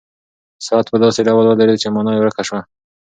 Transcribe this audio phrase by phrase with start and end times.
[0.65, 2.61] ساعت په داسې ډول ودرېد چې مانا یې ورکه شوه.